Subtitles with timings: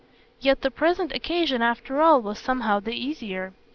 [0.39, 3.53] Yet the present occasion after all was somehow the easier.